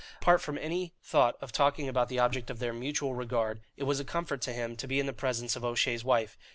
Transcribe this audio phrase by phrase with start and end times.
[0.19, 3.99] Apart from any thought of talking about the object of their mutual regard, it was
[3.99, 6.39] a comfort to him to be in the presence of O'Shea's wife.